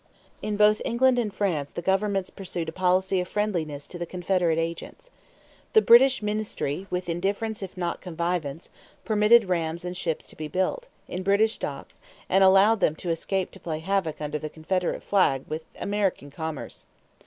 [0.41, 4.57] In both England and France the governments pursued a policy of friendliness to the Confederate
[4.57, 5.11] agents.
[5.73, 8.71] The British ministry, with indifference if not connivance,
[9.05, 13.51] permitted rams and ships to be built in British docks and allowed them to escape
[13.51, 16.87] to play havoc under the Confederate flag with American commerce.